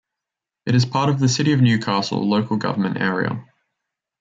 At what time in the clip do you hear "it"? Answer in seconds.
0.65-0.73